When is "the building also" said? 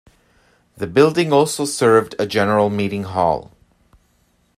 0.77-1.63